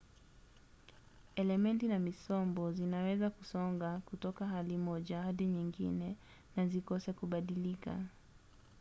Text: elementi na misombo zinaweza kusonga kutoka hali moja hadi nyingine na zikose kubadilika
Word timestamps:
elementi 1.35 1.87
na 1.87 1.99
misombo 1.99 2.71
zinaweza 2.71 3.29
kusonga 3.29 4.01
kutoka 4.05 4.47
hali 4.47 4.77
moja 4.77 5.21
hadi 5.21 5.45
nyingine 5.45 6.15
na 6.55 6.67
zikose 6.67 7.13
kubadilika 7.13 7.99